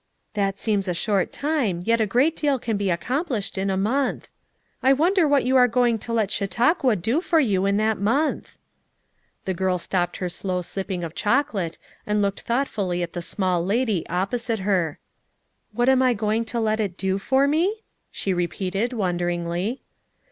[0.33, 4.29] "That seems a short time, yet a great deal can be accomplished in a month.
[4.81, 8.57] I wonder what you are going to let Chautauqua do for you in that month?"
[9.45, 11.77] The girl stopped her slow sipping of chocolate
[12.07, 14.97] and looked thought fully at the small lady opposite her.
[15.71, 19.81] "What I am going to let it do for me?" she repeated wonderingly.